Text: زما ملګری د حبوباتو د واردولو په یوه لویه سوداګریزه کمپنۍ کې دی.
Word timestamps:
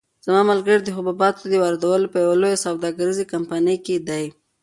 زما 0.25 0.41
ملګری 0.51 0.81
د 0.83 0.89
حبوباتو 0.97 1.41
د 1.47 1.53
واردولو 1.63 2.11
په 2.13 2.17
یوه 2.23 2.35
لویه 2.41 2.63
سوداګریزه 2.65 3.29
کمپنۍ 3.33 3.77
کې 3.85 3.95
دی. 4.07 4.25